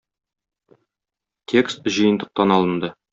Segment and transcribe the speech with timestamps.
[1.53, 2.91] Текст җыентыктан алынды.